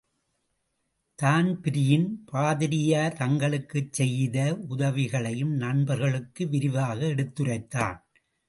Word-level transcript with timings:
தான்பீரின், 1.19 2.07
பாதிரியார் 2.25 3.17
தங்களுக்குச் 3.17 3.93
செய்த 3.93 4.37
உதவிகளையும், 4.69 5.53
நண்பர்களுக்கு 5.57 6.49
விரிவாக 6.49 7.05
எடுத்துரைத்தான். 7.05 7.99